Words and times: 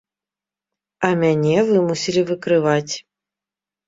А 1.09 1.11
мяне 1.23 1.57
вымусілі 1.67 2.21
выкрываць. 2.31 2.93